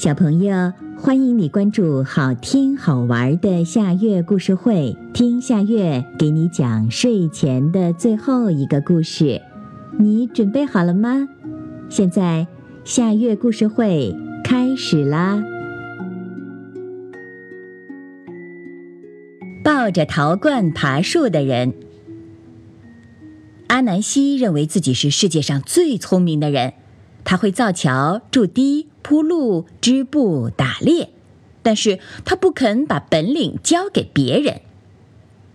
[0.00, 9.42] 小朋友，欢迎你关注好听好玩的夏月故事会，听夏月给你讲睡前的最后一个故事。
[9.98, 11.28] 你准备好了吗？
[11.90, 12.46] 现在
[12.82, 15.44] 夏月故事会开始啦！
[19.62, 21.74] 抱着陶罐爬树的人，
[23.66, 26.72] 阿南希认为自己是世界上最聪明的人，
[27.24, 28.86] 他会造桥、筑堤。
[29.02, 31.08] 铺路、织布、打猎，
[31.62, 34.60] 但是他不肯把本领交给别人。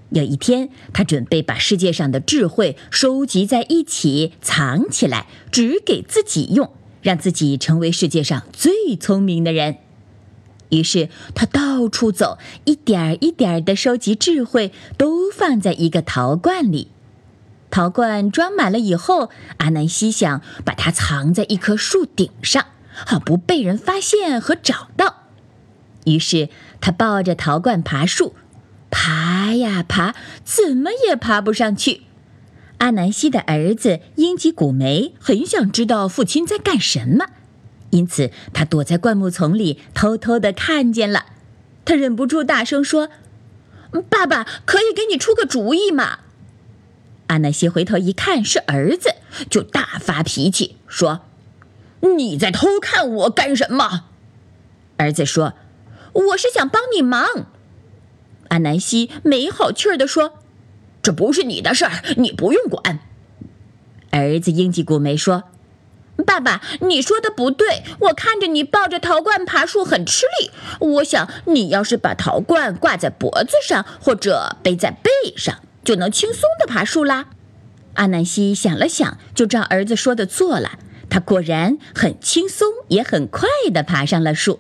[0.09, 6.71] 有一天，他准备把世界上的智慧收集在一起，藏起来，只给自己用，
[7.03, 9.77] 让自己成为世界上最聪明的人。
[10.69, 16.89] 于是，他到处走，一点一点的收集智慧，都放在一个陶罐里。
[17.69, 22.65] 陶罐装满了以后，阿南希想把它藏在一棵树顶上。
[23.05, 25.23] 好不被人发现和找到，
[26.05, 26.47] 于是
[26.79, 28.33] 他抱着陶罐爬树，
[28.89, 32.03] 爬呀爬，怎么也爬不上去。
[32.77, 37.25] 阿南希的儿子英吉古梅很想知道父亲在干什么，
[37.89, 41.25] 因此他躲在灌木丛里，偷偷的看见了。
[41.83, 43.09] 他忍不住大声说
[44.09, 46.19] ：“爸爸，可以给你出个主意吗？”
[47.27, 49.15] 阿南希回头一看是儿子，
[49.49, 51.21] 就大发脾气说。
[52.17, 54.05] 你在偷看我干什么？
[54.97, 55.53] 儿子说
[56.13, 57.47] ：“我是想帮你忙。”
[58.49, 60.35] 阿南希没好气儿地说
[61.01, 62.99] ：“这不是你的事儿，你不用管。”
[64.11, 65.45] 儿子英吉古梅说
[66.25, 67.83] ：“爸爸，你说的不对。
[68.01, 77.27] 我看着你抱着陶罐爬树很吃力，我想你要是把陶罐挂在脖子上或者背在背上，就能轻松的爬树啦。”
[77.95, 80.79] 阿南希想了想，就照儿子说的做了。
[81.09, 84.59] 他果然很轻松，也很快地爬上了树。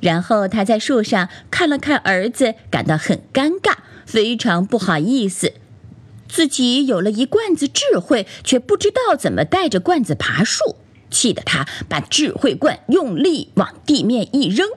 [0.00, 5.54] 然后他在树上看了看儿子，感到很尴尬，非常不好意思。
[6.28, 10.76] 自己有了一罐子智慧，却不知道怎么带着罐子爬树，
[11.10, 14.68] 气得他把智慧罐用力往地面一扔，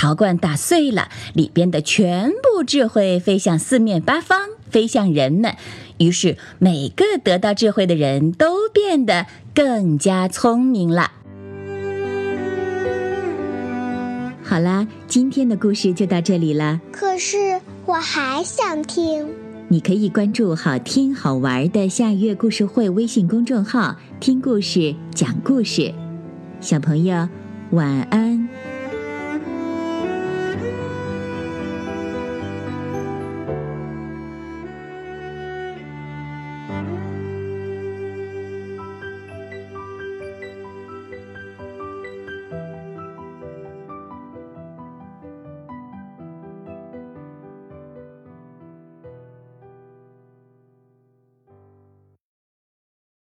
[0.00, 5.54] 陶罐打碎了，里边的全部智慧飞向四面八方，飞向人们。
[5.98, 11.12] 于是，每个得到智慧的人都变得更加聪明了。
[14.42, 16.80] 好啦，今天的故事就到这里了。
[16.90, 19.28] 可是我还想听。
[19.68, 25.92] 你可以关注“好听好玩的夏月故事会”微信公众号，听故事，讲故事。
[26.62, 27.28] 小朋友，
[27.72, 28.48] 晚安。